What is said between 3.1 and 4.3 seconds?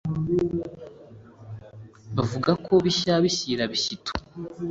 bishyira bishyito